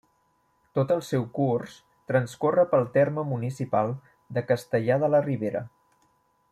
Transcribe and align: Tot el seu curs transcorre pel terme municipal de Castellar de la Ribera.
Tot 0.77 0.93
el 0.95 1.03
seu 1.07 1.25
curs 1.39 1.75
transcorre 2.13 2.63
pel 2.73 2.87
terme 2.97 3.27
municipal 3.35 3.93
de 4.39 4.45
Castellar 4.53 4.99
de 5.05 5.15
la 5.17 5.25
Ribera. 5.31 5.67